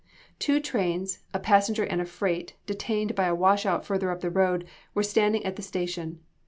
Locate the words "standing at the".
5.03-5.61